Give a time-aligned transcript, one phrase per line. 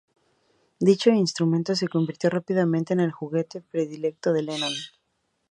[0.79, 4.73] Dicho instrumento se convirtió rápidamente en el juguete predilecto de Lennon.